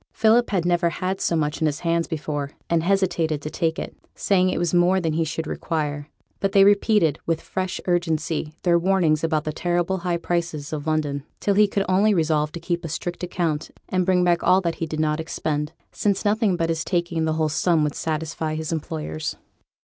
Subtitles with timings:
[0.13, 3.95] Philip had never had so much in his hands before, and hesitated to take it,
[4.15, 8.79] saying it was more than he should require; but they repeated, with fresh urgency, their
[8.79, 12.83] warnings about the terrible high prices of London, till he could only resolve to keep
[12.83, 16.69] a strict account, and bring back all that he did not expend, since nothing but
[16.69, 19.35] his taking the whole sum would satisfy his employers.